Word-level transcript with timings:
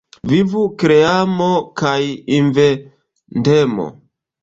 Vivu 0.29 0.63
kreemo 0.83 1.51
kaj 1.83 1.95
inventemo. 2.41 3.91